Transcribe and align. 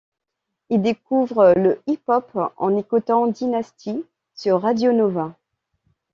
Il 0.71 0.81
découvre 0.81 1.53
le 1.55 1.79
hip-hop 1.85 2.35
en 2.57 2.75
écoutant 2.75 3.27
Dee 3.27 3.45
Nasty 3.45 4.03
sur 4.33 4.59
Radio 4.63 4.91
Nova. 4.93 5.35